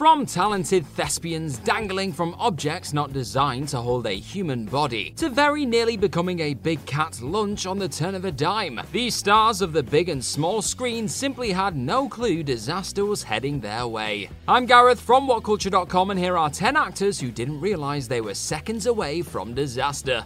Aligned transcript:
From 0.00 0.24
talented 0.24 0.86
thespians 0.86 1.58
dangling 1.58 2.14
from 2.14 2.34
objects 2.38 2.94
not 2.94 3.12
designed 3.12 3.68
to 3.68 3.82
hold 3.82 4.06
a 4.06 4.12
human 4.14 4.64
body, 4.64 5.10
to 5.18 5.28
very 5.28 5.66
nearly 5.66 5.98
becoming 5.98 6.40
a 6.40 6.54
big 6.54 6.82
cat 6.86 7.20
lunch 7.20 7.66
on 7.66 7.78
the 7.78 7.86
turn 7.86 8.14
of 8.14 8.24
a 8.24 8.32
dime, 8.32 8.80
these 8.92 9.14
stars 9.14 9.60
of 9.60 9.74
the 9.74 9.82
big 9.82 10.08
and 10.08 10.24
small 10.24 10.62
screen 10.62 11.06
simply 11.06 11.52
had 11.52 11.76
no 11.76 12.08
clue 12.08 12.42
disaster 12.42 13.04
was 13.04 13.22
heading 13.22 13.60
their 13.60 13.86
way. 13.86 14.30
I'm 14.48 14.64
Gareth 14.64 15.02
from 15.02 15.28
WhatCulture.com, 15.28 16.12
and 16.12 16.18
here 16.18 16.38
are 16.38 16.48
10 16.48 16.78
actors 16.78 17.20
who 17.20 17.30
didn't 17.30 17.60
realize 17.60 18.08
they 18.08 18.22
were 18.22 18.32
seconds 18.32 18.86
away 18.86 19.20
from 19.20 19.52
disaster. 19.52 20.24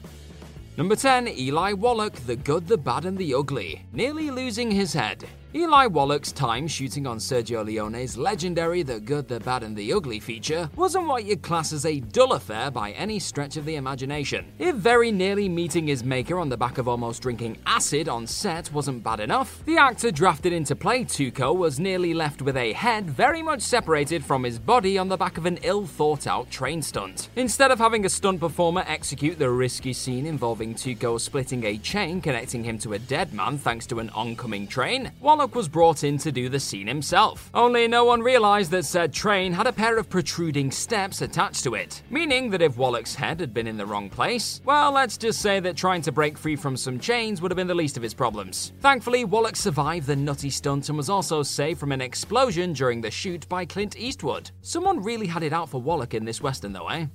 Number 0.77 0.95
10, 0.95 1.27
Eli 1.27 1.73
Wallach, 1.73 2.15
the 2.27 2.37
good, 2.37 2.69
the 2.69 2.79
bad, 2.79 3.07
and 3.07 3.19
the 3.19 3.35
ugly, 3.35 3.85
nearly 3.93 4.31
losing 4.31 4.71
his 4.71 4.93
head. 4.93 5.25
Eli 5.57 5.87
Wallach's 5.87 6.33
time 6.33 6.67
shooting 6.67 7.07
on 7.07 7.19
Sergio 7.19 7.65
Leone's 7.65 8.17
legendary 8.17 8.83
The 8.83 8.99
Good, 8.99 9.29
the 9.29 9.39
Bad, 9.39 9.63
and 9.63 9.77
the 9.77 9.93
Ugly 9.93 10.19
feature 10.19 10.69
wasn't 10.75 11.07
what 11.07 11.27
you'd 11.27 11.43
class 11.43 11.73
as 11.73 11.87
a 11.87 12.01
dull 12.01 12.33
affair 12.33 12.73
by 12.73 12.91
any 12.91 13.21
stretch 13.21 13.57
of 13.57 13.65
the 13.65 13.77
imagination. 13.77 14.47
If 14.59 14.75
very 14.75 15.13
nearly 15.13 15.49
meeting 15.49 15.87
his 15.87 16.03
maker 16.03 16.41
on 16.41 16.49
the 16.49 16.57
back 16.57 16.79
of 16.79 16.89
almost 16.89 17.23
drinking 17.23 17.59
acid 17.67 18.09
on 18.09 18.27
set 18.27 18.73
wasn't 18.73 19.05
bad 19.05 19.21
enough, 19.21 19.65
the 19.65 19.77
actor 19.77 20.11
drafted 20.11 20.53
into 20.53 20.75
play 20.75 21.05
Tuco 21.05 21.57
was 21.57 21.79
nearly 21.79 22.15
left 22.15 22.43
with 22.43 22.57
a 22.57 22.73
head 22.73 23.09
very 23.09 23.41
much 23.41 23.61
separated 23.61 24.25
from 24.25 24.43
his 24.43 24.59
body 24.59 24.99
on 24.99 25.09
the 25.09 25.17
back 25.17 25.39
of 25.39 25.47
an 25.47 25.61
ill 25.63 25.87
thought 25.87 26.27
out 26.27 26.51
train 26.51 26.83
stunt. 26.83 27.29
Instead 27.37 27.71
of 27.71 27.79
having 27.79 28.05
a 28.05 28.09
stunt 28.09 28.41
performer 28.41 28.83
execute 28.89 29.39
the 29.39 29.49
risky 29.49 29.93
scene 29.93 30.27
involving 30.27 30.75
Tuco 30.75 31.21
splitting 31.21 31.63
a 31.63 31.79
chain 31.79 32.21
connecting 32.21 32.65
him 32.65 32.77
to 32.81 32.95
a 32.95 32.99
dead 32.99 33.33
man 33.33 33.57
thanks 33.57 33.87
to 33.87 34.01
an 34.01 34.11
oncoming 34.11 34.67
train, 34.67 35.13
Wallach 35.21 35.44
was 35.53 35.69
brought 35.69 36.05
in 36.05 36.17
to 36.19 36.31
do 36.31 36.49
the 36.49 36.61
scene 36.61 36.87
himself. 36.87 37.51
Only 37.53 37.89
no 37.89 38.05
one 38.05 38.21
realized 38.21 38.71
that 38.71 38.85
said 38.85 39.13
train 39.13 39.53
had 39.53 39.67
a 39.67 39.73
pair 39.73 39.99
of 39.99 40.09
protruding 40.09 40.71
steps 40.71 41.23
attached 41.23 41.65
to 41.65 41.75
it, 41.75 42.03
meaning 42.09 42.51
that 42.51 42.63
if 42.63 42.77
Wallach's 42.77 43.17
head 43.17 43.41
had 43.41 43.53
been 43.53 43.67
in 43.67 43.77
the 43.77 43.85
wrong 43.85 44.09
place, 44.09 44.61
well, 44.65 44.93
let's 44.93 45.17
just 45.17 45.41
say 45.41 45.59
that 45.59 45.77
trying 45.77 46.03
to 46.03 46.13
break 46.13 46.39
free 46.39 46.55
from 46.55 46.77
some 46.77 47.01
chains 47.01 47.43
would 47.43 47.51
have 47.51 47.57
been 47.57 47.67
the 47.67 47.75
least 47.75 47.97
of 47.97 48.03
his 48.05 48.15
problems. 48.15 48.73
Thankfully, 48.81 49.25
Wallach 49.25 49.57
survived 49.57 50.07
the 50.07 50.15
nutty 50.15 50.51
stunt 50.51 50.89
and 50.89 50.97
was 50.97 51.11
also 51.11 51.43
saved 51.43 51.81
from 51.81 51.91
an 51.91 52.01
explosion 52.01 52.73
during 52.73 53.01
the 53.01 53.11
shoot 53.11 53.49
by 53.49 53.65
Clint 53.65 53.97
Eastwood. 53.97 54.53
Someone 54.63 55.03
really 55.03 55.27
had 55.27 55.43
it 55.43 55.53
out 55.53 55.69
for 55.69 55.83
Wallach 55.83 56.15
in 56.15 56.25
this 56.25 56.41
western, 56.41 56.73
though, 56.73 56.89
eh? 56.89 57.07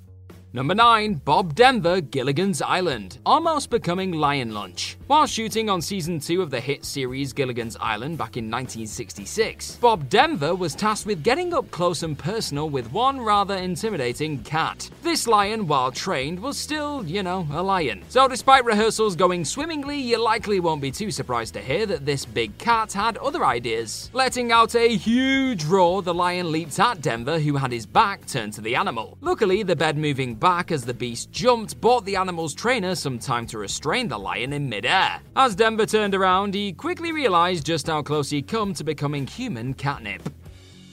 Number 0.52 0.74
9, 0.74 1.22
Bob 1.26 1.54
Denver, 1.54 2.02
Gilligan's 2.02 2.60
Island, 2.60 3.20
almost 3.24 3.70
becoming 3.70 4.14
Lion 4.14 4.52
Lunch. 4.52 4.98
While 5.06 5.28
shooting 5.28 5.70
on 5.70 5.80
season 5.80 6.20
2 6.20 6.42
of 6.42 6.50
the 6.50 6.60
hit 6.60 6.84
series 6.84 7.34
Gilligan's 7.34 7.78
Island 7.80 8.18
back 8.18 8.36
in 8.36 8.46
1966, 8.46 9.76
Bob 9.76 10.10
Denver 10.10 10.56
was 10.56 10.74
tasked 10.74 11.06
with 11.06 11.24
getting 11.24 11.54
up 11.54 11.70
close 11.70 12.02
and 12.02 12.18
personal 12.18 12.68
with 12.68 12.92
one 12.92 13.22
rather 13.22 13.58
intimidating 13.58 14.42
cat. 14.42 14.90
This 15.04 15.28
lion, 15.28 15.68
while 15.68 15.92
trained, 15.92 16.40
was 16.40 16.58
still, 16.58 17.06
you 17.06 17.22
know, 17.22 17.48
a 17.52 17.62
lion. 17.62 18.04
So 18.10 18.28
despite 18.28 18.66
rehearsals 18.66 19.16
going 19.16 19.46
swimmingly, 19.46 20.00
you 20.00 20.18
likely 20.18 20.60
won't 20.60 20.82
be 20.82 20.90
too 20.90 21.12
surprised 21.12 21.54
to 21.54 21.62
hear 21.62 21.86
that 21.86 22.08
this 22.08 22.26
big 22.26 22.58
cat 22.58 22.92
had 22.92 23.18
other 23.18 23.46
ideas. 23.46 24.10
Letting 24.14 24.52
out 24.52 24.74
a 24.74 24.98
huge 24.98 25.64
roar, 25.66 26.02
the 26.02 26.14
lion 26.14 26.52
leaped 26.52 26.80
at 26.80 27.02
Denver, 27.02 27.38
who 27.38 27.56
had 27.58 27.72
his 27.72 27.86
back 27.86 28.26
turned 28.26 28.54
to 28.54 28.62
the 28.62 28.76
animal. 28.76 29.16
Luckily, 29.22 29.62
the 29.62 29.76
bed 29.76 29.96
moving 29.96 30.39
back 30.40 30.72
as 30.72 30.84
the 30.84 30.94
beast 30.94 31.32
jumped 31.32 31.80
bought 31.82 32.06
the 32.06 32.16
animal's 32.16 32.54
trainer 32.54 32.96
some 32.96 33.20
time 33.20 33.46
to 33.48 33.58
restrain 33.58 34.08
the 34.08 34.18
lion 34.18 34.54
in 34.54 34.70
midair. 34.70 35.20
As 35.36 35.56
Denver 35.56 35.86
turned 35.86 36.16
around, 36.16 36.54
he 36.54 36.74
quickly 36.74 37.12
realized 37.12 37.66
just 37.66 37.88
how 37.88 38.02
close 38.02 38.30
he'd 38.30 38.48
come 38.48 38.74
to 38.76 38.84
becoming 38.84 39.28
human 39.28 39.74
catnip. 39.74 40.22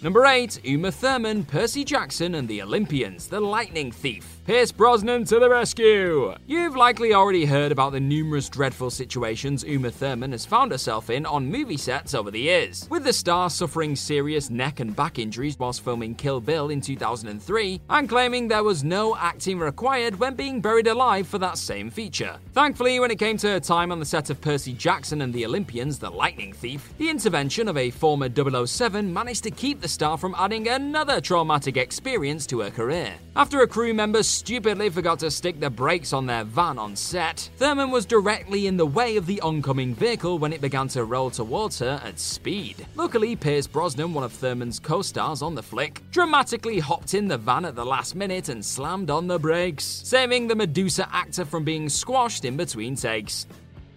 Number 0.03 0.27
8, 0.27 0.65
Uma 0.65 0.93
Thurman, 0.93 1.45
Percy 1.45 1.85
Jackson, 1.85 2.35
and 2.35 2.47
the 2.49 2.63
Olympians, 2.63 3.29
The 3.29 3.41
Lightning 3.41 3.91
Thief. 3.91 4.36
Pierce 4.47 4.71
Brosnan 4.71 5.25
to 5.25 5.41
the 5.41 5.51
rescue! 5.51 6.33
You've 6.47 6.77
likely 6.77 7.13
already 7.13 7.47
heard 7.47 7.73
about 7.73 7.91
the 7.91 7.99
numerous 7.99 8.49
dreadful 8.49 8.91
situations 8.91 9.65
Uma 9.65 9.91
Thurman 9.91 10.31
has 10.31 10.47
found 10.47 10.71
herself 10.71 11.11
in 11.11 11.27
on 11.27 11.51
movie 11.51 11.77
sets 11.77 12.15
over 12.15 12.31
the 12.31 12.43
years, 12.43 12.87
with 12.89 13.03
the 13.03 13.13
star 13.13 13.51
suffering 13.51 13.97
serious 13.97 14.49
neck 14.49 14.79
and 14.79 14.95
back 14.95 15.19
injuries 15.19 15.59
whilst 15.59 15.83
filming 15.83 16.15
Kill 16.15 16.41
Bill 16.41 16.71
in 16.71 16.81
2003, 16.81 17.81
and 17.91 18.09
claiming 18.09 18.47
there 18.47 18.63
was 18.63 18.85
no 18.85 19.17
acting 19.17 19.59
required 19.59 20.21
when 20.21 20.37
being 20.37 20.61
buried 20.61 20.87
alive 20.87 21.27
for 21.27 21.39
that 21.39 21.59
same 21.59 21.91
feature. 21.91 22.37
Thankfully, 22.53 23.01
when 23.01 23.11
it 23.11 23.19
came 23.19 23.39
to 23.39 23.49
her 23.49 23.59
time 23.59 23.91
on 23.91 23.99
the 23.99 24.07
set 24.07 24.31
of 24.31 24.41
Percy 24.41 24.75
Jackson 24.75 25.23
and 25.23 25.35
the 25.35 25.45
Olympians, 25.45 25.99
The 25.99 26.09
Lightning 26.09 26.53
Thief, 26.53 26.97
the 26.99 27.11
intervention 27.11 27.67
of 27.67 27.77
a 27.77 27.91
former 27.91 28.29
007 28.33 29.13
managed 29.13 29.43
to 29.43 29.51
keep 29.51 29.81
the 29.81 29.89
star 29.89 30.17
from 30.17 30.37
adding 30.39 30.69
another 30.69 31.21
traumatic 31.21 31.77
experience 31.77 32.47
to 32.47 32.61
her 32.61 32.71
career. 32.71 33.13
After 33.35 33.63
a 33.63 33.67
crew 33.67 33.93
member 33.93 34.23
stupidly 34.37 34.91
forgot 34.91 35.19
to 35.21 35.31
stick 35.31 35.59
the 35.59 35.71
brakes 35.71 36.13
on 36.13 36.27
their 36.27 36.45
van 36.45 36.79
on 36.79 36.95
set, 36.95 37.49
Thurman 37.57 37.91
was 37.91 38.05
directly 38.05 38.67
in 38.67 38.77
the 38.77 38.87
way 38.87 39.17
of 39.17 39.27
the 39.27 39.41
oncoming 39.41 39.95
vehicle 39.95 40.39
when 40.39 40.53
it 40.53 40.61
began 40.61 40.89
to 40.89 41.05
roll 41.05 41.31
towards 41.31 41.79
her 41.79 42.01
at 42.05 42.19
speed. 42.19 42.87
Luckily, 42.95 43.35
Pierce 43.35 43.67
Brosnan, 43.67 44.13
one 44.13 44.25
of 44.25 44.33
Thurman's 44.33 44.79
co 44.79 45.01
stars 45.03 45.41
on 45.41 45.55
the 45.55 45.63
flick, 45.63 46.03
dramatically 46.11 46.79
hopped 46.79 47.15
in 47.15 47.29
the 47.29 47.39
van 47.39 47.65
at 47.65 47.75
the 47.75 47.85
last 47.85 48.15
minute 48.15 48.49
and 48.49 48.65
slammed 48.65 49.11
on 49.11 49.27
the 49.27 49.39
brakes, 49.39 49.85
saving 49.85 50.47
the 50.47 50.55
Medusa 50.55 51.09
actor 51.11 51.45
from 51.45 51.65
being 51.65 51.89
squashed 51.89 52.45
in 52.45 52.57
between 52.57 52.95
takes. 52.95 53.47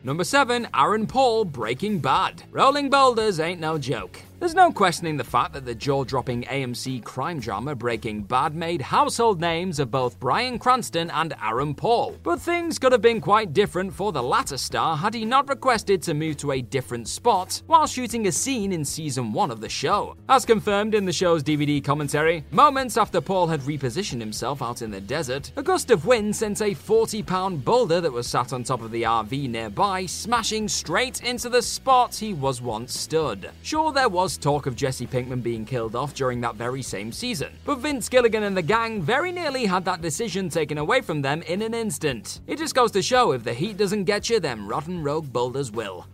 Number 0.03 0.23
7, 0.23 0.69
Aaron 0.73 1.05
Paul, 1.05 1.43
Breaking 1.43 1.99
Bad. 1.99 2.43
Rolling 2.51 2.89
boulders 2.89 3.39
ain't 3.41 3.59
no 3.59 3.77
joke. 3.77 4.21
There's 4.39 4.55
no 4.55 4.71
questioning 4.71 5.17
the 5.17 5.23
fact 5.25 5.51
that 5.51 5.65
the 5.65 5.75
jaw 5.75 6.05
dropping 6.05 6.43
AMC 6.43 7.03
crime 7.03 7.41
drama 7.41 7.75
Breaking 7.75 8.23
Bad 8.23 8.55
made 8.55 8.81
household 8.81 9.41
names 9.41 9.79
of 9.79 9.91
both 9.91 10.17
Bryan 10.17 10.57
Cranston 10.57 11.09
and 11.11 11.33
Aaron 11.43 11.75
Paul. 11.75 12.15
But 12.23 12.39
things 12.39 12.79
could 12.79 12.93
have 12.93 13.01
been 13.01 13.19
quite 13.19 13.51
different 13.51 13.93
for 13.93 14.13
the 14.13 14.23
latter 14.23 14.55
star 14.55 14.95
had 14.95 15.13
he 15.13 15.25
not 15.25 15.49
requested 15.49 16.01
to 16.03 16.13
move 16.13 16.37
to 16.37 16.53
a 16.53 16.61
different 16.61 17.09
spot 17.09 17.61
while 17.67 17.85
shooting 17.85 18.27
a 18.27 18.31
scene 18.31 18.71
in 18.71 18.85
season 18.85 19.33
1 19.33 19.51
of 19.51 19.59
the 19.59 19.67
show. 19.67 20.15
As 20.29 20.45
confirmed 20.45 20.95
in 20.95 21.03
the 21.03 21.11
show's 21.11 21.43
DVD 21.43 21.83
commentary, 21.83 22.45
moments 22.51 22.95
after 22.95 23.19
Paul 23.19 23.47
had 23.47 23.59
repositioned 23.61 24.21
himself 24.21 24.61
out 24.61 24.81
in 24.81 24.89
the 24.89 25.01
desert, 25.01 25.51
a 25.57 25.63
gust 25.63 25.91
of 25.91 26.05
wind 26.05 26.33
sent 26.33 26.61
a 26.61 26.73
40 26.73 27.23
pound 27.23 27.65
boulder 27.65 27.99
that 27.99 28.13
was 28.13 28.25
sat 28.25 28.53
on 28.53 28.63
top 28.63 28.81
of 28.81 28.91
the 28.91 29.03
RV 29.03 29.49
nearby 29.49 30.05
smashing 30.05 30.69
straight 30.69 31.21
into 31.23 31.49
the 31.49 31.61
spot 31.61 32.15
he 32.15 32.33
was 32.33 32.61
once 32.61 32.97
stood. 32.97 33.51
Sure, 33.63 33.91
there 33.91 34.07
was 34.07 34.28
was 34.29 34.37
talk 34.37 34.67
of 34.67 34.75
Jesse 34.75 35.07
Pinkman 35.07 35.41
being 35.41 35.65
killed 35.65 35.95
off 35.95 36.13
during 36.13 36.39
that 36.39 36.53
very 36.53 36.83
same 36.83 37.11
season, 37.11 37.51
but 37.65 37.79
Vince 37.79 38.07
Gilligan 38.07 38.43
and 38.43 38.55
the 38.55 38.61
gang 38.61 39.01
very 39.01 39.31
nearly 39.31 39.65
had 39.65 39.83
that 39.85 40.03
decision 40.03 40.49
taken 40.49 40.77
away 40.77 41.01
from 41.01 41.19
them 41.23 41.41
in 41.47 41.63
an 41.63 41.73
instant. 41.73 42.41
It 42.45 42.59
just 42.59 42.75
goes 42.75 42.91
to 42.91 43.01
show 43.01 43.31
if 43.31 43.43
the 43.43 43.55
heat 43.55 43.77
doesn't 43.77 44.03
get 44.03 44.29
you, 44.29 44.39
then 44.39 44.67
rotten 44.67 45.01
rogue 45.01 45.33
boulders 45.33 45.71
will. 45.71 46.05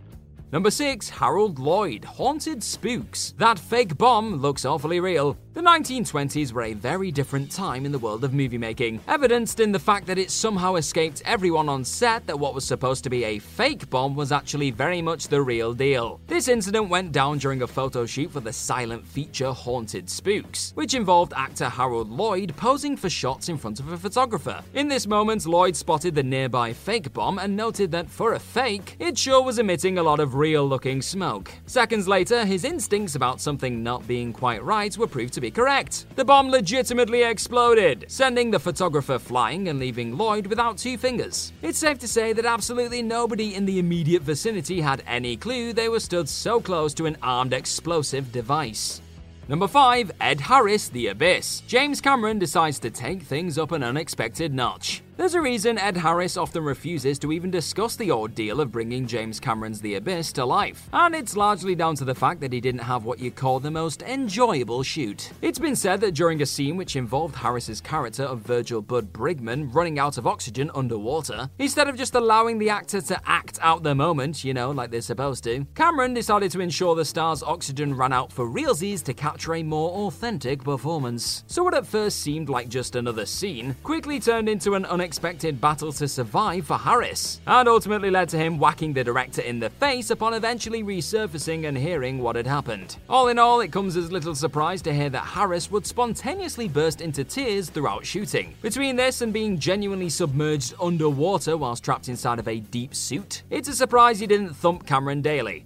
Number 0.53 0.71
6, 0.71 1.09
Harold 1.09 1.59
Lloyd, 1.59 2.05
Haunted 2.05 2.63
Spooks. 2.63 3.33
That 3.37 3.59
fake 3.59 3.97
bomb 3.97 4.35
looks 4.35 4.63
awfully 4.63 5.01
real. 5.01 5.37
The 5.55 5.61
1920s 5.61 6.51
were 6.51 6.63
a 6.63 6.73
very 6.73 7.11
different 7.11 7.49
time 7.49 7.85
in 7.85 7.93
the 7.93 7.97
world 7.97 8.25
of 8.25 8.33
movie 8.33 8.57
making, 8.57 8.99
evidenced 9.07 9.61
in 9.61 9.71
the 9.71 9.79
fact 9.79 10.05
that 10.07 10.17
it 10.17 10.29
somehow 10.29 10.75
escaped 10.75 11.21
everyone 11.23 11.69
on 11.69 11.85
set 11.85 12.27
that 12.27 12.37
what 12.37 12.53
was 12.53 12.65
supposed 12.65 13.05
to 13.05 13.09
be 13.09 13.23
a 13.23 13.39
fake 13.39 13.89
bomb 13.89 14.17
was 14.17 14.33
actually 14.33 14.69
very 14.69 15.01
much 15.01 15.29
the 15.29 15.41
real 15.41 15.73
deal. 15.73 16.19
This 16.27 16.49
incident 16.49 16.89
went 16.89 17.13
down 17.13 17.37
during 17.37 17.61
a 17.61 17.67
photo 17.67 18.05
shoot 18.05 18.33
for 18.33 18.41
the 18.41 18.51
silent 18.51 19.07
feature 19.07 19.53
Haunted 19.53 20.09
Spooks, 20.09 20.73
which 20.75 20.93
involved 20.93 21.31
actor 21.33 21.69
Harold 21.69 22.09
Lloyd 22.09 22.53
posing 22.57 22.97
for 22.97 23.09
shots 23.09 23.47
in 23.47 23.57
front 23.57 23.79
of 23.79 23.93
a 23.93 23.97
photographer. 23.97 24.61
In 24.73 24.89
this 24.89 25.07
moment, 25.07 25.45
Lloyd 25.45 25.77
spotted 25.77 26.15
the 26.15 26.23
nearby 26.23 26.73
fake 26.73 27.13
bomb 27.13 27.39
and 27.39 27.55
noted 27.55 27.91
that 27.91 28.09
for 28.09 28.33
a 28.33 28.39
fake, 28.39 28.97
it 28.99 29.17
sure 29.17 29.41
was 29.41 29.57
emitting 29.57 29.99
a 29.99 30.03
lot 30.03 30.19
of 30.19 30.35
real 30.35 30.67
looking 30.67 31.01
smoke. 31.01 31.49
Seconds 31.65 32.09
later, 32.09 32.43
his 32.43 32.65
instincts 32.65 33.15
about 33.15 33.39
something 33.39 33.81
not 33.81 34.05
being 34.05 34.33
quite 34.33 34.61
right 34.61 34.97
were 34.97 35.07
proved 35.07 35.33
to 35.35 35.39
be 35.39 35.44
correct. 35.51 36.05
The 36.15 36.25
bomb 36.25 36.49
legitimately 36.49 37.23
exploded, 37.23 38.05
sending 38.07 38.51
the 38.51 38.59
photographer 38.59 39.19
flying 39.19 39.67
and 39.69 39.79
leaving 39.79 40.17
Lloyd 40.17 40.47
without 40.47 40.77
two 40.77 40.97
fingers. 40.97 41.51
It's 41.61 41.77
safe 41.77 41.99
to 41.99 42.07
say 42.07 42.33
that 42.33 42.45
absolutely 42.45 43.01
nobody 43.01 43.55
in 43.55 43.65
the 43.65 43.79
immediate 43.79 44.21
vicinity 44.21 44.81
had 44.81 45.03
any 45.07 45.37
clue 45.37 45.73
they 45.73 45.89
were 45.89 45.99
stood 45.99 46.29
so 46.29 46.59
close 46.59 46.93
to 46.95 47.05
an 47.05 47.17
armed 47.21 47.53
explosive 47.53 48.31
device. 48.31 49.01
Number 49.47 49.67
5, 49.67 50.11
Ed 50.21 50.41
Harris, 50.41 50.89
The 50.89 51.07
Abyss. 51.07 51.61
James 51.67 52.01
Cameron 52.01 52.39
decides 52.39 52.79
to 52.79 52.89
take 52.89 53.21
things 53.21 53.59
up 53.59 53.71
an 53.71 53.83
unexpected 53.83 54.51
notch. 54.51 55.03
There's 55.17 55.33
a 55.33 55.39
reason 55.39 55.77
Ed 55.77 55.95
Harris 55.95 56.35
often 56.35 56.65
refuses 56.65 57.17
to 57.19 57.31
even 57.31 57.49
discuss 57.49 57.95
the 57.95 58.11
ordeal 58.11 58.59
of 58.59 58.73
bringing 58.73 59.07
James 59.07 59.39
Cameron's 59.39 59.79
The 59.79 59.95
Abyss 59.95 60.33
to 60.33 60.43
life, 60.43 60.89
and 60.91 61.15
it's 61.15 61.37
largely 61.37 61.73
down 61.73 61.95
to 61.95 62.03
the 62.03 62.13
fact 62.13 62.41
that 62.41 62.51
he 62.51 62.59
didn't 62.59 62.81
have 62.81 63.05
what 63.05 63.19
you 63.19 63.31
call 63.31 63.61
the 63.61 63.71
most 63.71 64.01
enjoyable 64.01 64.83
shoot. 64.83 65.31
It's 65.41 65.57
been 65.57 65.77
said 65.77 66.01
that 66.01 66.15
during 66.15 66.41
a 66.41 66.45
scene 66.45 66.75
which 66.75 66.97
involved 66.97 67.37
Harris's 67.37 67.79
character 67.79 68.23
of 68.23 68.41
Virgil 68.41 68.81
Bud 68.81 69.13
Brigman 69.13 69.73
running 69.73 69.99
out 69.99 70.17
of 70.17 70.27
oxygen 70.27 70.69
underwater, 70.75 71.49
instead 71.59 71.87
of 71.87 71.95
just 71.95 72.15
allowing 72.15 72.57
the 72.57 72.69
actor 72.69 72.99
to 72.99 73.21
act 73.25 73.57
out 73.61 73.83
the 73.83 73.95
moment, 73.95 74.43
you 74.43 74.53
know, 74.53 74.71
like 74.71 74.91
they're 74.91 74.99
supposed 74.99 75.45
to, 75.45 75.65
Cameron 75.75 76.13
decided 76.13 76.51
to 76.51 76.59
ensure 76.59 76.93
the 76.93 77.05
star's 77.05 77.41
oxygen 77.41 77.95
ran 77.95 78.11
out 78.11 78.33
for 78.33 78.45
realsies 78.45 79.01
to 79.03 79.13
capture 79.13 79.55
a 79.55 79.63
more 79.63 79.91
authentic 80.07 80.61
performance. 80.61 81.45
So 81.47 81.63
what 81.63 81.73
at 81.73 81.87
first 81.87 82.19
seemed 82.19 82.49
like 82.49 82.67
just 82.67 82.97
another 82.97 83.25
scene 83.25 83.77
quickly 83.81 84.19
turned 84.19 84.49
into 84.49 84.73
an 84.73 84.83
unexpected 84.83 85.04
unexpected 85.05 85.61
battle 85.61 85.91
to 85.93 86.07
survive 86.07 86.65
for 86.65 86.79
Harris, 86.79 87.39
and 87.45 87.69
ultimately 87.69 88.09
led 88.09 88.27
to 88.27 88.39
him 88.39 88.57
whacking 88.57 88.91
the 88.91 89.03
director 89.03 89.43
in 89.43 89.59
the 89.59 89.69
face 89.69 90.09
upon 90.09 90.33
eventually 90.33 90.81
resurfacing 90.83 91.67
and 91.67 91.77
hearing 91.77 92.17
what 92.17 92.35
had 92.35 92.47
happened. 92.47 92.97
All 93.07 93.27
in 93.27 93.37
all, 93.37 93.61
it 93.61 93.71
comes 93.71 93.95
as 93.97 94.11
little 94.11 94.33
surprise 94.33 94.81
to 94.81 94.91
hear 94.91 95.11
that 95.11 95.19
Harris 95.19 95.69
would 95.69 95.85
spontaneously 95.85 96.67
burst 96.67 97.01
into 97.01 97.23
tears 97.23 97.69
throughout 97.69 98.03
shooting. 98.03 98.55
Between 98.63 98.95
this 98.95 99.21
and 99.21 99.31
being 99.31 99.59
genuinely 99.59 100.09
submerged 100.09 100.73
underwater 100.81 101.55
whilst 101.55 101.83
trapped 101.83 102.09
inside 102.09 102.39
of 102.39 102.47
a 102.47 102.61
deep 102.61 102.95
suit, 102.95 103.43
it's 103.51 103.69
a 103.69 103.75
surprise 103.75 104.19
he 104.19 104.25
didn't 104.25 104.55
thump 104.55 104.87
Cameron 104.87 105.21
daily. 105.21 105.65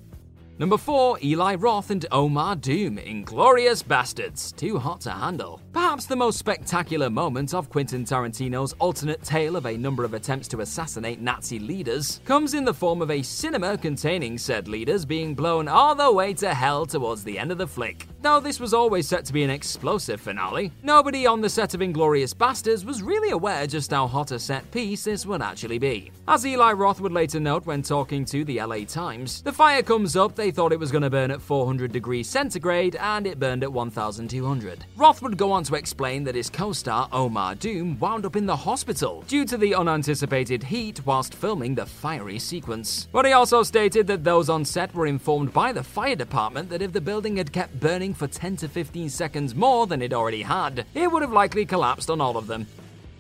Number 0.60 0.78
4, 0.78 1.20
Eli 1.24 1.56
Roth 1.56 1.90
and 1.90 2.06
Omar 2.12 2.58
Doom, 2.58 2.98
Inglourious 2.98 3.82
Basterds, 3.82 4.54
Too 4.58 4.78
Hot 4.78 5.00
to 5.02 5.12
Handle. 5.12 5.62
Perhaps 5.72 6.06
the 6.06 6.18
most 6.18 6.38
spectacular 6.38 7.10
moment 7.10 7.54
of 7.54 7.70
Quentin 7.70 8.04
Tarantino's 8.04 8.74
alternate 8.74 9.24
tale 9.24 9.56
of 9.56 9.66
a 9.66 9.78
number 9.78 10.04
of 10.04 10.14
attempts 10.14 10.50
to 10.50 10.60
assassinate 10.60 11.22
Nazi 11.22 11.60
leaders 11.60 12.20
comes 12.26 12.56
in 12.56 12.66
the 12.66 12.74
form 12.74 13.02
of 13.02 13.10
a 13.10 13.22
cinema 13.22 13.78
containing 13.78 14.38
said 14.38 14.68
leaders 14.68 15.06
being 15.06 15.34
blown 15.34 15.70
all 15.70 15.96
the 15.96 16.12
way 16.12 16.34
to 16.34 16.54
hell 16.54 16.86
towards 16.86 17.24
the 17.24 17.40
end 17.40 17.54
of 17.54 17.58
the 17.58 17.66
flick. 17.66 18.06
Though 18.22 18.42
this 18.42 18.60
was 18.60 18.74
always 18.74 19.08
set 19.08 19.24
to 19.26 19.34
be 19.34 19.44
an 19.44 19.50
explosive 19.50 20.20
finale, 20.20 20.74
nobody 20.84 21.26
on 21.26 21.40
the 21.40 21.48
set 21.48 21.74
of 21.74 21.80
Inglourious 21.80 22.34
Basterds 22.34 22.84
was 22.84 23.02
really 23.02 23.30
aware 23.30 23.66
just 23.66 23.92
how 23.92 24.08
hot 24.08 24.32
a 24.32 24.40
set 24.40 24.70
piece 24.72 25.06
this 25.06 25.26
would 25.26 25.42
actually 25.42 25.80
be. 25.80 26.12
As 26.28 26.46
Eli 26.46 26.74
Roth 26.74 27.00
would 27.00 27.14
later 27.14 27.40
note 27.40 27.66
when 27.66 27.82
talking 27.82 28.26
to 28.26 28.44
the 28.44 28.62
LA 28.62 28.80
Times, 28.80 29.42
the 29.42 29.54
fire 29.54 29.82
comes 29.82 30.18
up, 30.18 30.36
they 30.36 30.49
thought 30.52 30.72
it 30.72 30.80
was 30.80 30.92
going 30.92 31.04
to 31.04 31.10
burn 31.10 31.32
at 31.32 31.42
400 31.42 31.92
degrees 31.92 32.30
centigrade, 32.30 32.96
and 32.96 33.26
it 33.28 33.40
burned 33.40 33.64
at 33.64 33.72
1200. 33.72 34.86
Roth 34.96 35.22
would 35.22 35.38
go 35.38 35.52
on 35.52 35.64
to 35.64 35.76
explain 35.76 36.24
that 36.24 36.36
his 36.36 36.50
co 36.50 36.72
star 36.74 37.10
Omar 37.12 37.56
Doom 37.56 37.98
wound 38.00 38.26
up 38.26 38.36
in 38.36 38.46
the 38.46 38.56
hospital 38.56 39.24
due 39.28 39.46
to 39.46 39.58
the 39.58 39.76
unanticipated 39.76 40.64
heat 40.64 41.06
whilst 41.06 41.34
filming 41.34 41.76
the 41.76 41.86
fiery 41.86 42.40
sequence. 42.40 43.08
But 43.12 43.26
he 43.26 43.34
also 43.34 43.64
stated 43.64 44.08
that 44.08 44.24
those 44.24 44.50
on 44.50 44.66
set 44.66 44.94
were 44.94 45.08
informed 45.08 45.54
by 45.54 45.72
the 45.72 45.84
fire 45.84 46.16
department 46.16 46.70
that 46.70 46.82
if 46.82 46.94
the 46.94 47.02
building 47.02 47.38
had 47.38 47.52
kept 47.52 47.80
burning 47.80 48.14
for 48.14 48.28
10 48.28 48.58
to 48.58 48.68
15 48.68 49.10
seconds 49.10 49.56
more 49.56 49.88
than 49.88 50.02
it 50.02 50.14
already 50.14 50.42
had, 50.42 50.86
it 50.94 51.12
would 51.12 51.22
have 51.22 51.34
likely 51.34 51.66
collapsed 51.66 52.10
on 52.10 52.22
all 52.22 52.38
of 52.38 52.48
them. 52.48 52.68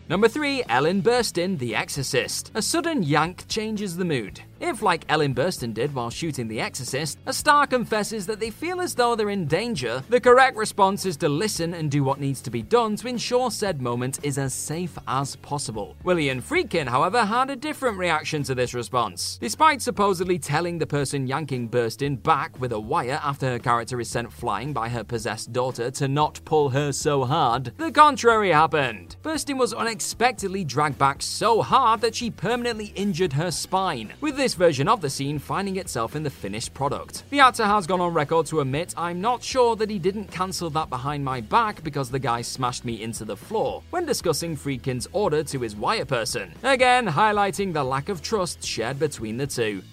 Number 0.09 0.27
3, 0.27 0.63
Ellen 0.67 1.03
Burstyn, 1.03 1.59
The 1.59 1.75
Exorcist. 1.75 2.51
A 2.55 2.63
sudden 2.63 3.03
yank 3.03 3.47
changes 3.47 3.95
the 3.95 4.05
mood. 4.05 4.41
If, 4.59 4.81
like 4.81 5.06
Ellen 5.07 5.33
Burstyn 5.33 5.73
did 5.73 5.95
while 5.95 6.09
shooting 6.09 6.47
The 6.47 6.59
Exorcist, 6.59 7.17
a 7.25 7.31
star 7.31 7.65
confesses 7.65 8.25
that 8.25 8.41
they 8.41 8.50
feel 8.50 8.81
as 8.81 8.94
though 8.94 9.15
they're 9.15 9.29
in 9.29 9.47
danger, 9.47 10.03
the 10.09 10.19
correct 10.19 10.57
response 10.57 11.06
is 11.06 11.15
to 11.17 11.29
listen 11.29 11.73
and 11.73 11.89
do 11.89 12.03
what 12.03 12.19
needs 12.19 12.41
to 12.41 12.51
be 12.51 12.61
done 12.61 12.97
to 12.97 13.07
ensure 13.07 13.51
said 13.51 13.81
moment 13.81 14.19
is 14.21 14.38
as 14.38 14.53
safe 14.53 14.97
as 15.07 15.38
possible. 15.38 15.95
William 16.03 16.41
Friedkin, 16.41 16.88
however, 16.88 17.23
had 17.23 17.50
a 17.50 17.56
different 17.56 17.97
reaction 17.97 18.44
to 18.44 18.53
this 18.53 18.73
response. 18.73 19.38
Despite 19.41 19.81
supposedly 19.81 20.38
telling 20.38 20.77
the 20.77 20.85
person 20.85 21.25
yanking 21.25 21.69
Burstyn 21.69 22.21
back 22.21 22.59
with 22.59 22.73
a 22.73 22.79
wire 22.79 23.19
after 23.23 23.47
her 23.47 23.59
character 23.59 24.00
is 24.01 24.09
sent 24.09 24.31
flying 24.31 24.73
by 24.73 24.89
her 24.89 25.03
possessed 25.03 25.53
daughter 25.53 25.89
to 25.91 26.07
not 26.07 26.41
pull 26.44 26.69
her 26.69 26.91
so 26.91 27.23
hard, 27.23 27.71
the 27.77 27.91
contrary 27.91 28.51
happened. 28.51 29.15
Burstyn 29.23 29.57
was 29.57 29.73
unexpectedly 29.73 30.65
dragged 30.65 30.97
back 30.97 31.21
so 31.21 31.62
hard 31.62 32.01
that 32.01 32.15
she 32.15 32.29
permanently 32.29 32.91
injured 32.95 33.33
her 33.33 33.51
spine. 33.51 34.13
With 34.19 34.35
this 34.35 34.49
this 34.50 34.56
version 34.56 34.88
of 34.88 35.00
the 35.00 35.10
scene 35.12 35.38
finding 35.38 35.75
itself 35.75 36.16
in 36.16 36.24
the 36.24 36.30
finished 36.30 36.74
product. 36.74 37.22
The 37.30 37.40
actor 37.40 37.66
has 37.66 37.86
gone 37.86 38.01
on 38.01 38.16
record 38.16 38.48
to 38.48 38.62
admit, 38.62 38.96
I'm 38.98 39.22
not 39.22 39.44
sure 39.44 39.75
that 39.75 39.92
he 39.92 40.00
didn't 40.00 40.31
cancel 40.31 40.72
that 40.72 40.90
behind 40.90 41.24
my 41.24 41.40
back 41.40 41.84
because 41.84 42.10
the 42.10 42.18
guy 42.18 42.42
smashed 42.42 42.84
me 42.84 43.04
into 43.04 43.25
the 43.25 43.38
floor 43.38 43.84
when 43.92 44.07
discussing 44.07 44.57
Friedkin's 44.57 45.07
order 45.12 45.44
to 45.44 45.60
his 45.60 45.75
wire 45.75 46.04
person, 46.04 46.51
again 46.63 47.06
highlighting 47.06 47.74
the 47.74 47.84
lack 47.84 48.10
of 48.10 48.24
trust 48.24 48.63
shared 48.63 48.98
between 48.98 49.38
the 49.38 49.46
two. 49.46 49.84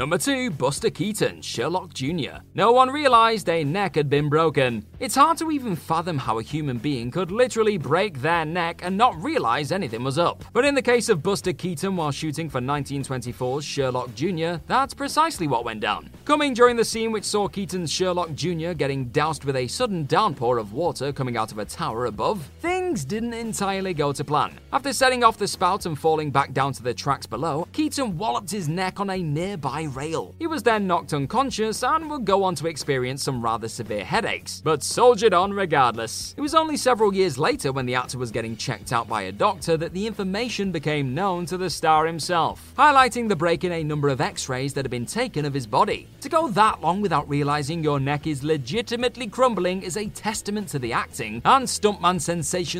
Number 0.00 0.16
2, 0.16 0.52
Buster 0.52 0.88
Keaton, 0.88 1.42
Sherlock 1.42 1.92
Jr. 1.92 2.38
No 2.54 2.72
one 2.72 2.88
realized 2.88 3.50
a 3.50 3.62
neck 3.62 3.96
had 3.96 4.08
been 4.08 4.30
broken. 4.30 4.86
It's 4.98 5.14
hard 5.14 5.36
to 5.36 5.50
even 5.50 5.76
fathom 5.76 6.16
how 6.16 6.38
a 6.38 6.42
human 6.42 6.78
being 6.78 7.10
could 7.10 7.30
literally 7.30 7.76
break 7.76 8.22
their 8.22 8.46
neck 8.46 8.80
and 8.82 8.96
not 8.96 9.22
realize 9.22 9.72
anything 9.72 10.02
was 10.02 10.18
up. 10.18 10.42
But 10.54 10.64
in 10.64 10.74
the 10.74 10.80
case 10.80 11.10
of 11.10 11.22
Buster 11.22 11.52
Keaton 11.52 11.96
while 11.96 12.12
shooting 12.12 12.48
for 12.48 12.62
1924's 12.62 13.62
Sherlock 13.62 14.14
Jr., 14.14 14.54
that's 14.66 14.94
precisely 14.94 15.46
what 15.46 15.66
went 15.66 15.80
down. 15.80 16.08
Coming 16.24 16.54
during 16.54 16.76
the 16.76 16.84
scene 16.86 17.12
which 17.12 17.24
saw 17.24 17.46
Keaton's 17.46 17.92
Sherlock 17.92 18.32
Jr. 18.34 18.72
getting 18.72 19.10
doused 19.10 19.44
with 19.44 19.56
a 19.56 19.68
sudden 19.68 20.06
downpour 20.06 20.56
of 20.56 20.72
water 20.72 21.12
coming 21.12 21.36
out 21.36 21.52
of 21.52 21.58
a 21.58 21.66
tower 21.66 22.06
above, 22.06 22.40
things 22.60 22.79
didn't 22.90 23.34
entirely 23.34 23.94
go 23.94 24.12
to 24.12 24.24
plan. 24.24 24.58
After 24.72 24.92
setting 24.92 25.22
off 25.22 25.38
the 25.38 25.46
spout 25.46 25.86
and 25.86 25.98
falling 25.98 26.30
back 26.30 26.52
down 26.52 26.72
to 26.72 26.82
the 26.82 26.92
tracks 26.92 27.26
below, 27.26 27.68
Keaton 27.72 28.18
walloped 28.18 28.50
his 28.50 28.68
neck 28.68 28.98
on 29.00 29.10
a 29.10 29.22
nearby 29.22 29.82
rail. 29.82 30.34
He 30.38 30.46
was 30.46 30.62
then 30.62 30.86
knocked 30.86 31.12
unconscious 31.12 31.82
and 31.84 32.10
would 32.10 32.24
go 32.24 32.42
on 32.42 32.54
to 32.56 32.66
experience 32.66 33.22
some 33.22 33.42
rather 33.42 33.68
severe 33.68 34.04
headaches, 34.04 34.60
but 34.64 34.82
soldiered 34.82 35.34
on 35.34 35.52
regardless. 35.52 36.34
It 36.36 36.40
was 36.40 36.54
only 36.54 36.76
several 36.76 37.14
years 37.14 37.38
later 37.38 37.72
when 37.72 37.86
the 37.86 37.94
actor 37.94 38.18
was 38.18 38.30
getting 38.30 38.56
checked 38.56 38.92
out 38.92 39.08
by 39.08 39.22
a 39.22 39.32
doctor 39.32 39.76
that 39.76 39.92
the 39.92 40.06
information 40.06 40.72
became 40.72 41.14
known 41.14 41.46
to 41.46 41.56
the 41.56 41.70
star 41.70 42.06
himself, 42.06 42.72
highlighting 42.76 43.28
the 43.28 43.36
break 43.36 43.64
in 43.64 43.72
a 43.72 43.84
number 43.84 44.08
of 44.08 44.20
x 44.20 44.48
rays 44.48 44.74
that 44.74 44.84
had 44.84 44.90
been 44.90 45.06
taken 45.06 45.44
of 45.44 45.54
his 45.54 45.66
body. 45.66 46.08
To 46.22 46.28
go 46.28 46.48
that 46.48 46.80
long 46.80 47.00
without 47.00 47.28
realizing 47.28 47.84
your 47.84 48.00
neck 48.00 48.26
is 48.26 48.42
legitimately 48.42 49.28
crumbling 49.28 49.82
is 49.82 49.96
a 49.96 50.08
testament 50.08 50.68
to 50.68 50.78
the 50.78 50.92
acting 50.92 51.40
and 51.44 51.66
stuntman 51.66 52.20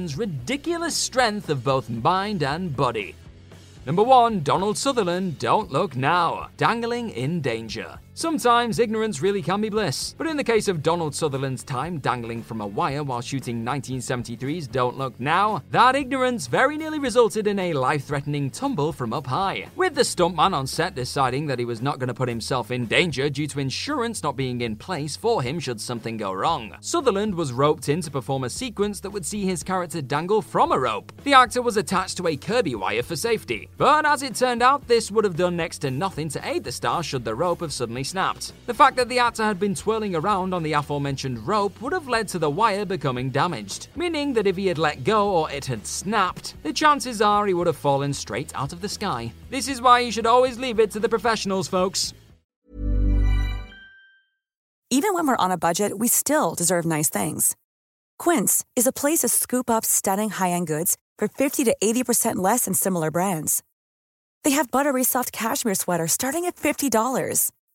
sensation's 0.00 0.16
ridiculous 0.16 0.96
strength 0.96 1.50
of 1.50 1.62
both 1.62 1.90
mind 1.90 2.42
and 2.42 2.74
body. 2.74 3.14
Number 3.84 4.02
1, 4.02 4.42
Donald 4.42 4.78
Sutherland, 4.78 5.38
Don't 5.38 5.70
Look 5.70 5.94
Now, 5.94 6.48
Dangling 6.56 7.10
in 7.10 7.40
Danger. 7.40 7.98
Sometimes 8.20 8.78
ignorance 8.78 9.22
really 9.22 9.40
can 9.40 9.62
be 9.62 9.70
bliss, 9.70 10.14
but 10.18 10.26
in 10.26 10.36
the 10.36 10.44
case 10.44 10.68
of 10.68 10.82
Donald 10.82 11.14
Sutherland's 11.14 11.64
time 11.64 12.00
dangling 12.00 12.42
from 12.42 12.60
a 12.60 12.66
wire 12.66 13.02
while 13.02 13.22
shooting 13.22 13.64
1973's 13.64 14.68
Don't 14.68 14.98
Look 14.98 15.18
Now, 15.18 15.62
that 15.70 15.96
ignorance 15.96 16.46
very 16.46 16.76
nearly 16.76 16.98
resulted 16.98 17.46
in 17.46 17.58
a 17.58 17.72
life 17.72 18.04
threatening 18.04 18.50
tumble 18.50 18.92
from 18.92 19.14
up 19.14 19.26
high, 19.26 19.68
with 19.74 19.94
the 19.94 20.02
stuntman 20.02 20.52
on 20.52 20.66
set 20.66 20.94
deciding 20.94 21.46
that 21.46 21.58
he 21.58 21.64
was 21.64 21.80
not 21.80 21.98
going 21.98 22.08
to 22.08 22.14
put 22.14 22.28
himself 22.28 22.70
in 22.70 22.84
danger 22.84 23.30
due 23.30 23.46
to 23.46 23.58
insurance 23.58 24.22
not 24.22 24.36
being 24.36 24.60
in 24.60 24.76
place 24.76 25.16
for 25.16 25.40
him 25.40 25.58
should 25.58 25.80
something 25.80 26.18
go 26.18 26.30
wrong. 26.30 26.76
Sutherland 26.82 27.34
was 27.34 27.54
roped 27.54 27.88
in 27.88 28.02
to 28.02 28.10
perform 28.10 28.44
a 28.44 28.50
sequence 28.50 29.00
that 29.00 29.08
would 29.12 29.24
see 29.24 29.46
his 29.46 29.62
character 29.62 30.02
dangle 30.02 30.42
from 30.42 30.72
a 30.72 30.78
rope. 30.78 31.10
The 31.24 31.32
actor 31.32 31.62
was 31.62 31.78
attached 31.78 32.18
to 32.18 32.26
a 32.26 32.36
Kirby 32.36 32.74
wire 32.74 33.02
for 33.02 33.16
safety, 33.16 33.70
but 33.78 34.04
as 34.04 34.22
it 34.22 34.34
turned 34.34 34.62
out, 34.62 34.86
this 34.86 35.10
would 35.10 35.24
have 35.24 35.38
done 35.38 35.56
next 35.56 35.78
to 35.78 35.90
nothing 35.90 36.28
to 36.28 36.46
aid 36.46 36.64
the 36.64 36.70
star 36.70 37.02
should 37.02 37.24
the 37.24 37.34
rope 37.34 37.60
have 37.60 37.72
suddenly 37.72 38.04
snapped. 38.10 38.52
The 38.66 38.74
fact 38.74 38.96
that 38.96 39.08
the 39.08 39.18
actor 39.18 39.44
had 39.44 39.58
been 39.58 39.74
twirling 39.74 40.14
around 40.14 40.52
on 40.52 40.62
the 40.62 40.74
aforementioned 40.74 41.46
rope 41.46 41.80
would 41.80 41.92
have 41.92 42.08
led 42.08 42.28
to 42.28 42.38
the 42.38 42.50
wire 42.50 42.84
becoming 42.84 43.30
damaged, 43.30 43.88
meaning 43.96 44.34
that 44.34 44.46
if 44.46 44.56
he 44.56 44.66
had 44.66 44.78
let 44.78 45.04
go 45.04 45.30
or 45.30 45.50
it 45.50 45.64
had 45.64 45.86
snapped, 45.86 46.54
the 46.62 46.72
chances 46.72 47.22
are 47.22 47.46
he 47.46 47.54
would 47.54 47.66
have 47.66 47.76
fallen 47.76 48.12
straight 48.12 48.52
out 48.54 48.72
of 48.72 48.80
the 48.80 48.88
sky. 48.88 49.32
This 49.48 49.68
is 49.68 49.80
why 49.80 50.00
you 50.00 50.12
should 50.12 50.26
always 50.26 50.58
leave 50.58 50.80
it 50.80 50.90
to 50.92 51.00
the 51.00 51.08
professionals, 51.08 51.68
folks. 51.68 52.12
Even 54.92 55.14
when 55.14 55.26
we're 55.26 55.44
on 55.44 55.52
a 55.52 55.56
budget, 55.58 55.98
we 55.98 56.08
still 56.08 56.56
deserve 56.56 56.84
nice 56.84 57.08
things. 57.08 57.56
Quince 58.18 58.64
is 58.74 58.88
a 58.88 58.92
place 58.92 59.20
to 59.20 59.28
scoop 59.28 59.70
up 59.70 59.84
stunning 59.84 60.30
high 60.30 60.50
end 60.50 60.66
goods 60.66 60.96
for 61.16 61.28
50 61.28 61.64
to 61.64 61.76
80% 61.82 62.36
less 62.36 62.64
than 62.64 62.74
similar 62.74 63.10
brands. 63.10 63.62
They 64.42 64.50
have 64.50 64.70
buttery 64.70 65.04
soft 65.04 65.32
cashmere 65.32 65.76
sweaters 65.76 66.12
starting 66.12 66.44
at 66.46 66.56
$50, 66.56 67.50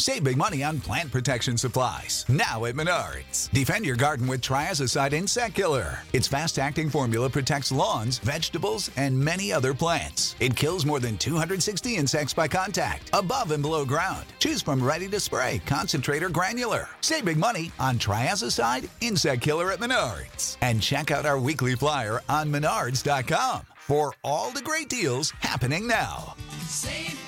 Save 0.00 0.24
big 0.24 0.36
money 0.36 0.64
on 0.64 0.80
plant 0.80 1.10
protection 1.12 1.56
supplies. 1.56 2.26
Now 2.28 2.64
at 2.64 2.74
Menards. 2.74 3.48
Defend 3.52 3.86
your 3.86 3.94
garden 3.96 4.26
with 4.26 4.40
Triazicide 4.40 5.12
Insect 5.12 5.54
Killer. 5.54 6.00
Its 6.12 6.26
fast 6.26 6.58
acting 6.58 6.90
formula 6.90 7.30
protects 7.30 7.70
lawns, 7.70 8.18
vegetables, 8.18 8.90
and 8.96 9.18
many 9.18 9.52
other 9.52 9.72
plants. 9.72 10.34
It 10.40 10.56
kills 10.56 10.84
more 10.84 10.98
than 10.98 11.16
260 11.16 11.96
insects 11.96 12.34
by 12.34 12.48
contact, 12.48 13.08
above 13.12 13.52
and 13.52 13.62
below 13.62 13.84
ground. 13.84 14.26
Choose 14.40 14.60
from 14.60 14.82
ready 14.82 15.08
to 15.08 15.20
spray, 15.20 15.62
concentrate, 15.64 16.24
or 16.24 16.28
granular. 16.28 16.88
Save 17.00 17.24
big 17.24 17.38
money 17.38 17.70
on 17.78 17.96
Triazicide 17.96 18.88
Insect 19.00 19.42
Killer 19.42 19.70
at 19.70 19.78
Menards. 19.78 20.56
And 20.60 20.82
check 20.82 21.12
out 21.12 21.24
our 21.24 21.38
weekly 21.38 21.76
flyer 21.76 22.20
on 22.28 22.50
Menards.com 22.52 23.62
for 23.78 24.12
all 24.24 24.50
the 24.50 24.62
great 24.62 24.88
deals 24.88 25.30
happening 25.40 25.86
now. 25.86 26.34
Save 26.66 27.23